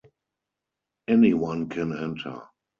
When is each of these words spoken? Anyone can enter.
Anyone 1.07 1.69
can 1.69 1.91
enter. 1.95 2.45